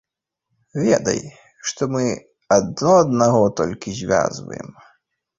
Ведай, 0.83 1.19
што 1.71 1.81
мы 1.95 2.01
адно 2.57 2.93
аднаго 3.01 3.43
толькі 3.61 3.93
звязваем. 4.01 4.69